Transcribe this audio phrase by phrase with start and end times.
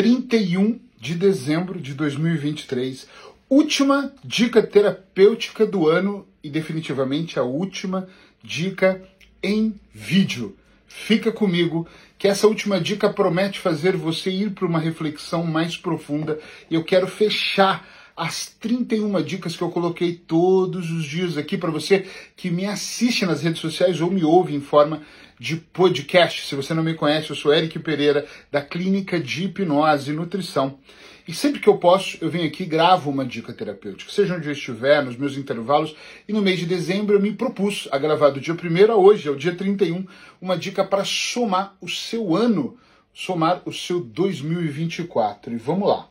[0.00, 3.06] 31 de dezembro de 2023.
[3.50, 8.08] Última dica terapêutica do ano e definitivamente a última
[8.42, 9.06] dica
[9.42, 10.56] em vídeo.
[10.86, 11.86] Fica comigo
[12.18, 16.38] que essa última dica promete fazer você ir para uma reflexão mais profunda
[16.70, 17.86] e eu quero fechar
[18.20, 22.04] as 31 dicas que eu coloquei todos os dias aqui para você
[22.36, 25.00] que me assiste nas redes sociais ou me ouve em forma
[25.38, 26.46] de podcast.
[26.46, 30.78] Se você não me conhece, eu sou Eric Pereira, da Clínica de Hipnose e Nutrição.
[31.26, 34.48] E sempre que eu posso, eu venho aqui e gravo uma dica terapêutica, seja onde
[34.48, 35.96] eu estiver, nos meus intervalos.
[36.28, 39.30] E no mês de dezembro eu me propus a gravar do dia 1 a hoje,
[39.30, 40.06] ao dia 31,
[40.42, 42.76] uma dica para somar o seu ano,
[43.14, 45.54] somar o seu 2024.
[45.54, 46.09] E vamos lá.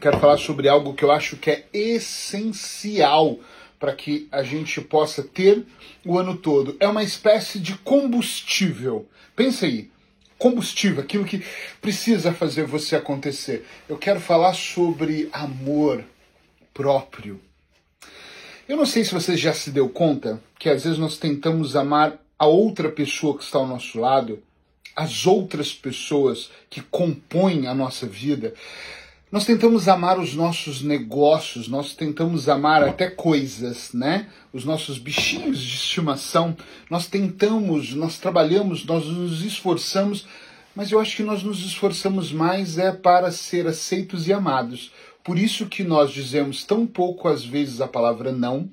[0.00, 3.38] Quero falar sobre algo que eu acho que é essencial
[3.78, 5.64] para que a gente possa ter
[6.04, 6.76] o ano todo.
[6.80, 9.08] É uma espécie de combustível.
[9.34, 9.90] Pensa aí,
[10.38, 11.44] combustível, aquilo que
[11.80, 13.66] precisa fazer você acontecer.
[13.88, 16.04] Eu quero falar sobre amor
[16.72, 17.40] próprio.
[18.68, 22.18] Eu não sei se você já se deu conta que às vezes nós tentamos amar
[22.38, 24.42] a outra pessoa que está ao nosso lado,
[24.94, 28.54] as outras pessoas que compõem a nossa vida,
[29.30, 34.28] nós tentamos amar os nossos negócios, nós tentamos amar até coisas, né?
[34.52, 36.56] Os nossos bichinhos de estimação.
[36.88, 40.26] Nós tentamos, nós trabalhamos, nós nos esforçamos,
[40.76, 44.92] mas eu acho que nós nos esforçamos mais é para ser aceitos e amados.
[45.24, 48.70] Por isso que nós dizemos tão pouco às vezes a palavra não.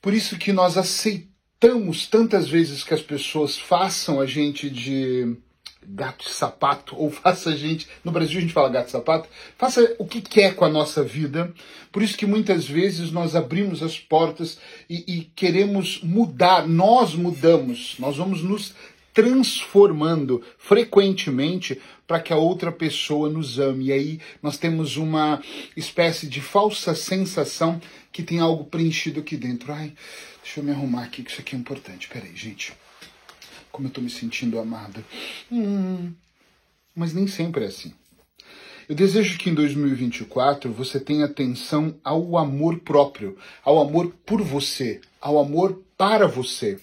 [0.00, 5.36] Por isso que nós aceitamos tantas vezes que as pessoas façam a gente de
[5.90, 9.28] gato e sapato, ou faça a gente, no Brasil a gente fala gato e sapato,
[9.56, 11.52] faça o que quer com a nossa vida.
[11.90, 14.58] Por isso que muitas vezes nós abrimos as portas
[14.88, 18.74] e, e queremos mudar, nós mudamos, nós vamos nos
[19.14, 23.86] transformando frequentemente para que a outra pessoa nos ame.
[23.86, 25.42] E aí nós temos uma
[25.76, 27.80] espécie de falsa sensação
[28.12, 29.72] que tem algo preenchido aqui dentro.
[29.72, 29.92] Ai,
[30.42, 32.08] deixa eu me arrumar aqui que isso aqui é importante.
[32.08, 32.72] Peraí, gente
[33.78, 35.04] como eu estou me sentindo amada.
[35.52, 36.12] Hum,
[36.96, 37.94] mas nem sempre é assim.
[38.88, 45.00] Eu desejo que em 2024 você tenha atenção ao amor próprio, ao amor por você,
[45.20, 46.80] ao amor para você.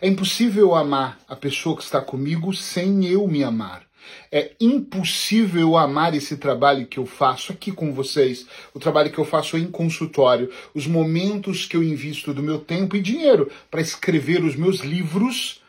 [0.00, 3.84] É impossível amar a pessoa que está comigo sem eu me amar.
[4.32, 9.24] É impossível amar esse trabalho que eu faço aqui com vocês, o trabalho que eu
[9.24, 14.42] faço em consultório, os momentos que eu invisto do meu tempo e dinheiro para escrever
[14.42, 15.62] os meus livros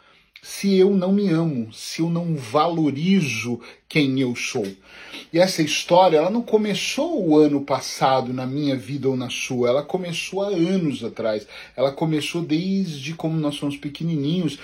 [0.46, 4.68] se eu não me amo, se eu não valorizo quem eu sou.
[5.34, 9.70] E essa história, ela não começou o ano passado na minha vida ou na sua,
[9.70, 11.48] ela começou há anos atrás.
[11.76, 14.60] Ela começou desde como nós somos pequenininhos.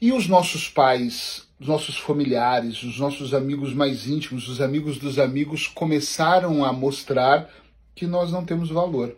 [0.00, 5.18] E os nossos pais, os nossos familiares, os nossos amigos mais íntimos, os amigos dos
[5.18, 7.50] amigos começaram a mostrar
[7.94, 9.14] que nós não temos valor.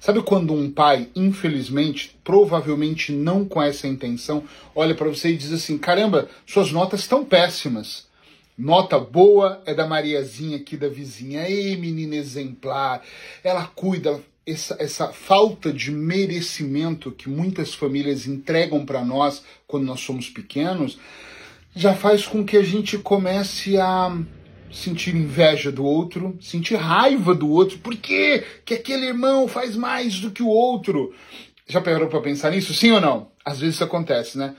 [0.00, 5.52] Sabe quando um pai, infelizmente, provavelmente não com essa intenção, olha para você e diz
[5.52, 8.06] assim: caramba, suas notas estão péssimas.
[8.56, 11.48] Nota boa é da Mariazinha aqui da vizinha.
[11.48, 13.02] Ei, menina exemplar.
[13.42, 14.20] Ela cuida.
[14.46, 20.98] Essa, essa falta de merecimento que muitas famílias entregam para nós quando nós somos pequenos
[21.74, 24.16] já faz com que a gente comece a
[24.74, 27.78] sentir inveja do outro, sentir raiva do outro.
[27.78, 31.14] Por que aquele irmão faz mais do que o outro?
[31.66, 32.74] Já parou para pensar nisso?
[32.74, 33.28] Sim ou não?
[33.44, 34.54] Às vezes isso acontece, né?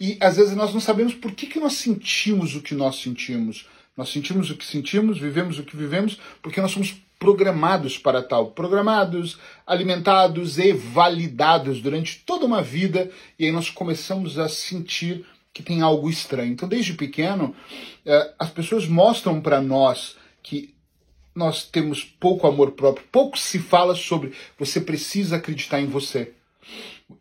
[0.00, 3.66] E às vezes nós não sabemos por que, que nós sentimos o que nós sentimos.
[3.96, 8.50] Nós sentimos o que sentimos, vivemos o que vivemos, porque nós somos programados para tal.
[8.50, 13.10] Programados, alimentados e validados durante toda uma vida.
[13.38, 15.24] E aí nós começamos a sentir
[15.56, 16.52] que tem algo estranho.
[16.52, 17.56] Então, desde pequeno,
[18.04, 20.74] é, as pessoas mostram para nós que
[21.34, 26.34] nós temos pouco amor próprio, pouco se fala sobre você precisa acreditar em você.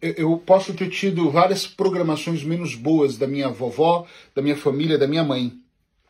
[0.01, 5.07] Eu posso ter tido várias programações menos boas da minha vovó, da minha família, da
[5.07, 5.53] minha mãe.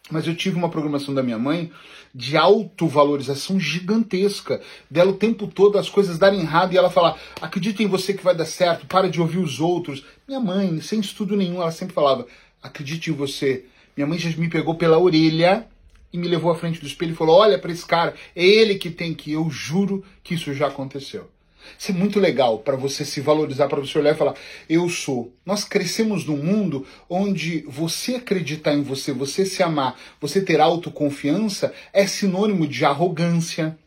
[0.10, 1.72] Mas eu tive uma programação da minha mãe
[2.14, 7.84] de autovalorização gigantesca, dela o tempo todo as coisas darem errado e ela falar: acredita
[7.84, 10.04] em você que vai dar certo, para de ouvir os outros.
[10.28, 12.26] Minha mãe, sem estudo nenhum, ela sempre falava:
[12.62, 13.66] acredite em você.
[13.96, 15.68] Minha mãe já me pegou pela orelha
[16.12, 18.76] e me levou à frente do espelho e falou: olha para esse cara, é ele
[18.76, 19.32] que tem que.
[19.32, 21.30] Eu juro que isso já aconteceu.
[21.78, 24.34] Isso é muito legal para você se valorizar, para você olhar e falar:
[24.68, 25.32] eu sou.
[25.46, 31.72] Nós crescemos num mundo onde você acreditar em você, você se amar, você ter autoconfiança
[31.94, 33.78] é sinônimo de arrogância.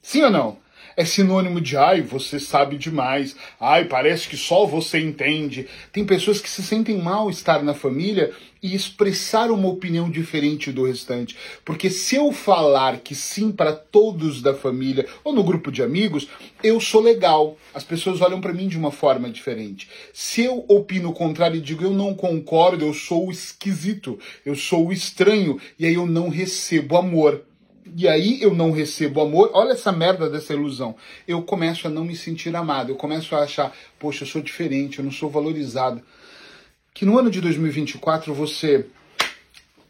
[0.00, 0.67] Sim ou não?
[0.98, 5.68] É sinônimo de ai, você sabe demais, ai, parece que só você entende.
[5.92, 10.84] Tem pessoas que se sentem mal estar na família e expressar uma opinião diferente do
[10.84, 11.36] restante.
[11.64, 16.28] Porque se eu falar que sim para todos da família ou no grupo de amigos,
[16.64, 17.56] eu sou legal.
[17.72, 19.88] As pessoas olham para mim de uma forma diferente.
[20.12, 24.56] Se eu opino o contrário e digo eu não concordo, eu sou o esquisito, eu
[24.56, 27.44] sou o estranho e aí eu não recebo amor.
[27.96, 29.50] E aí eu não recebo amor.
[29.52, 30.96] Olha essa merda dessa ilusão.
[31.26, 32.92] Eu começo a não me sentir amado.
[32.92, 36.02] Eu começo a achar, poxa, eu sou diferente, eu não sou valorizado
[36.98, 38.86] que no ano de 2024 você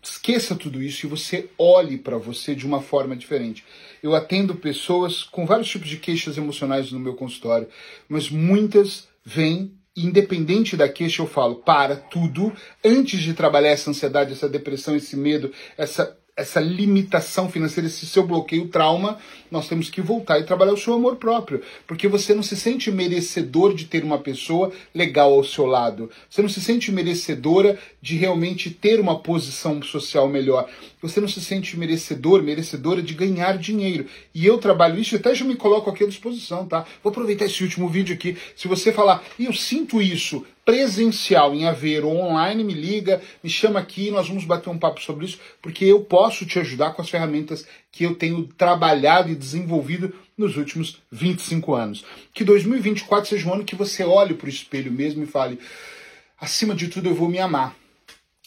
[0.03, 3.65] esqueça tudo isso e você olhe para você de uma forma diferente.
[4.03, 7.67] Eu atendo pessoas com vários tipos de queixas emocionais no meu consultório,
[8.11, 12.53] mas muitas vêm independente da queixa, eu falo, para tudo,
[12.85, 18.25] antes de trabalhar essa ansiedade, essa depressão, esse medo, essa essa limitação financeira, esse seu
[18.25, 19.19] bloqueio, trauma,
[19.50, 21.61] nós temos que voltar e trabalhar o seu amor próprio.
[21.85, 26.08] Porque você não se sente merecedor de ter uma pessoa legal ao seu lado.
[26.31, 30.70] Você não se sente merecedora de realmente ter uma posição social melhor.
[31.00, 34.06] Você não se sente merecedor, merecedora de ganhar dinheiro.
[34.35, 36.85] E eu trabalho isso, até já me coloco aqui à disposição, tá?
[37.03, 38.37] Vou aproveitar esse último vídeo aqui.
[38.56, 43.49] Se você falar, e eu sinto isso, presencial em Aveiro ou online, me liga, me
[43.49, 47.01] chama aqui, nós vamos bater um papo sobre isso, porque eu posso te ajudar com
[47.01, 52.05] as ferramentas que eu tenho trabalhado e desenvolvido nos últimos 25 anos.
[52.35, 55.59] Que 2024 seja um ano que você olhe para o espelho mesmo e fale:
[56.39, 57.75] acima de tudo, eu vou me amar.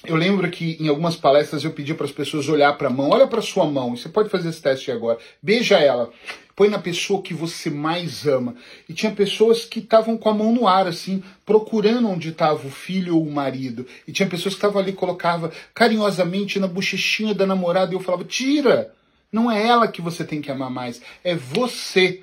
[0.03, 3.11] Eu lembro que em algumas palestras eu pedi para as pessoas olhar para a mão,
[3.11, 6.09] olha para sua mão, você pode fazer esse teste agora, beija ela,
[6.55, 8.55] põe na pessoa que você mais ama.
[8.89, 12.71] E tinha pessoas que estavam com a mão no ar, assim, procurando onde estava o
[12.71, 13.85] filho ou o marido.
[14.07, 18.23] E tinha pessoas que estavam ali, colocava carinhosamente na bochechinha da namorada, e eu falava,
[18.23, 18.93] tira!
[19.31, 22.21] Não é ela que você tem que amar mais, é você.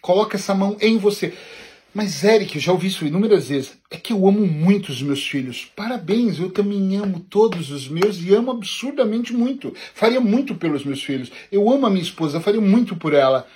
[0.00, 1.34] Coloca essa mão em você.
[1.94, 3.78] Mas, Eric, eu já ouvi isso inúmeras vezes.
[3.88, 5.70] É que eu amo muito os meus filhos.
[5.76, 9.72] Parabéns, eu também amo todos os meus e amo absurdamente muito.
[9.94, 11.30] Faria muito pelos meus filhos.
[11.52, 13.46] Eu amo a minha esposa, faria muito por ela.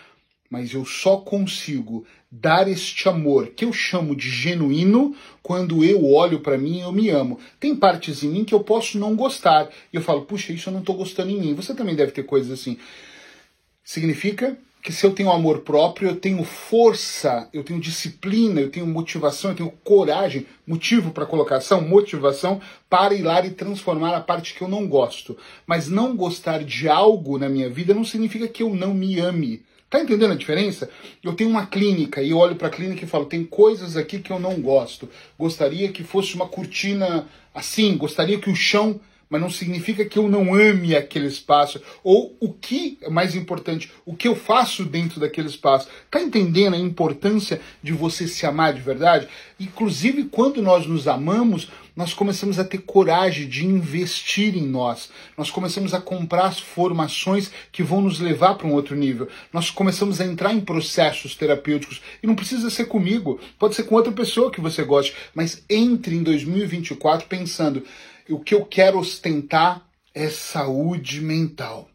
[0.48, 6.38] Mas eu só consigo dar este amor que eu chamo de genuíno quando eu olho
[6.38, 7.40] para mim e eu me amo.
[7.58, 9.68] Tem partes em mim que eu posso não gostar.
[9.92, 11.54] E eu falo, puxa, isso eu não estou gostando em mim.
[11.54, 12.78] Você também deve ter coisas assim.
[13.82, 18.86] Significa que se eu tenho amor próprio, eu tenho força, eu tenho disciplina, eu tenho
[18.86, 24.54] motivação, eu tenho coragem, motivo para colocação, motivação para ir lá e transformar a parte
[24.54, 25.36] que eu não gosto.
[25.66, 29.62] Mas não gostar de algo na minha vida não significa que eu não me ame.
[29.90, 30.90] Tá entendendo a diferença?
[31.24, 34.18] Eu tenho uma clínica e eu olho para a clínica e falo: tem coisas aqui
[34.18, 35.08] que eu não gosto.
[35.38, 40.28] Gostaria que fosse uma cortina assim, gostaria que o chão mas não significa que eu
[40.28, 41.80] não ame aquele espaço.
[42.02, 45.88] Ou o que, é mais importante, o que eu faço dentro daquele espaço.
[46.10, 49.28] Tá entendendo a importância de você se amar de verdade?
[49.60, 55.10] Inclusive, quando nós nos amamos, nós começamos a ter coragem de investir em nós.
[55.36, 59.28] Nós começamos a comprar as formações que vão nos levar para um outro nível.
[59.52, 62.00] Nós começamos a entrar em processos terapêuticos.
[62.22, 65.12] E não precisa ser comigo, pode ser com outra pessoa que você goste.
[65.34, 67.82] Mas entre em 2024 pensando
[68.32, 71.88] o que eu quero ostentar é saúde mental.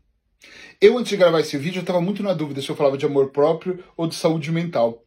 [0.80, 3.06] Eu, antes de gravar esse vídeo, eu estava muito na dúvida se eu falava de
[3.06, 5.02] amor próprio ou de saúde mental.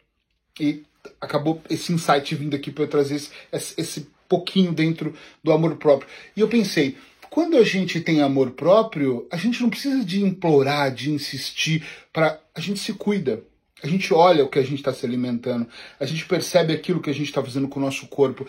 [0.59, 0.85] E
[1.21, 3.17] acabou esse insight vindo aqui para eu trazer
[3.53, 6.09] esse, esse pouquinho dentro do amor próprio.
[6.37, 6.97] E eu pensei,
[7.31, 12.41] quando a gente tem amor próprio, a gente não precisa de implorar, de insistir, para
[12.55, 13.43] a gente se cuida.
[13.83, 15.69] A gente olha o que a gente está se alimentando,
[16.01, 18.47] a gente percebe aquilo que a gente está fazendo com o nosso corpo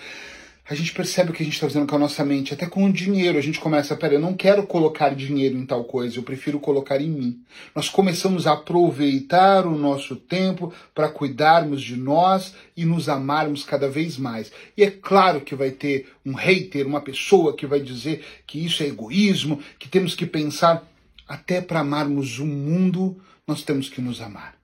[0.69, 2.53] a gente percebe o que a gente está fazendo com a nossa mente.
[2.53, 5.85] Até com o dinheiro, a gente começa, pera, eu não quero colocar dinheiro em tal
[5.85, 7.41] coisa, eu prefiro colocar em mim.
[7.73, 13.89] Nós começamos a aproveitar o nosso tempo para cuidarmos de nós e nos amarmos cada
[13.89, 14.51] vez mais.
[14.75, 18.83] E é claro que vai ter um hater, uma pessoa que vai dizer que isso
[18.83, 20.85] é egoísmo, que temos que pensar.
[21.25, 24.56] Até para amarmos o mundo, nós temos que nos amar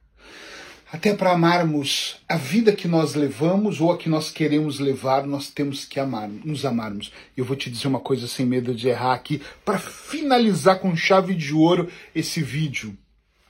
[0.93, 5.49] até para amarmos a vida que nós levamos ou a que nós queremos levar, nós
[5.49, 7.11] temos que amar, nos amarmos.
[7.35, 11.33] Eu vou te dizer uma coisa sem medo de errar aqui, para finalizar com chave
[11.33, 12.95] de ouro esse vídeo.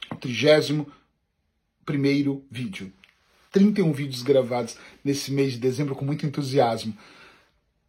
[0.10, 0.88] O trigésimo
[1.86, 2.94] primeiro vídeo.
[3.52, 6.98] 31 vídeos gravados nesse mês de dezembro com muito entusiasmo.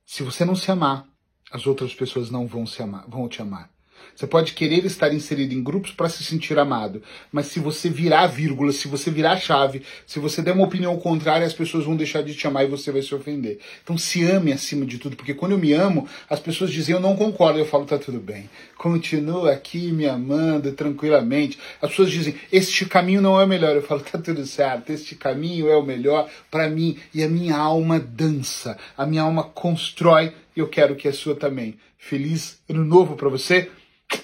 [0.04, 1.06] Se você não se amar,
[1.52, 3.73] as outras pessoas não vão se amar, vão te amar.
[4.14, 8.26] Você pode querer estar inserido em grupos para se sentir amado, mas se você virar
[8.26, 12.22] vírgula, se você virar chave, se você der uma opinião contrária, as pessoas vão deixar
[12.22, 13.58] de te amar e você vai se ofender.
[13.82, 17.00] Então se ame acima de tudo, porque quando eu me amo, as pessoas dizem eu
[17.00, 18.48] não concordo, eu falo tá tudo bem.
[18.76, 21.58] Continua aqui me amando tranquilamente.
[21.80, 25.14] As pessoas dizem este caminho não é o melhor, eu falo tá tudo certo, este
[25.14, 30.32] caminho é o melhor para mim e a minha alma dança, a minha alma constrói
[30.56, 31.76] e eu quero que a sua também.
[31.98, 33.70] Feliz ano novo para você,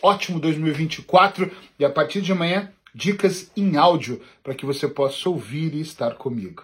[0.03, 5.75] ótimo 2024 e a partir de amanhã, dicas em áudio para que você possa ouvir
[5.75, 6.57] e estar comigo.